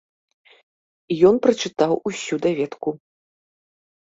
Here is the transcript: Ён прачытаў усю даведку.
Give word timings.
Ён 1.29 1.35
прачытаў 1.47 1.91
усю 2.11 2.35
даведку. 2.47 2.89